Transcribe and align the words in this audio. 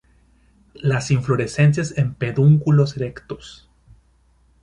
Las 0.81 1.11
inflorescencias 1.11 1.95
en 1.95 2.15
pedúnculos 2.15 2.97
erectos. 2.97 3.69